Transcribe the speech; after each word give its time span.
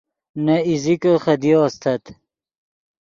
نے 0.43 0.55
ایزیکے 0.67 1.13
خدیو 1.23 1.59
استت 1.67 2.03